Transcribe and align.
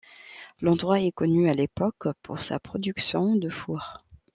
L'endroit 0.61 0.99
est 0.99 1.11
connu 1.11 1.47
à 1.47 1.53
l'époque 1.53 2.07
pour 2.23 2.41
sa 2.41 2.59
production 2.59 3.35
de 3.35 3.49
fours. 3.49 3.97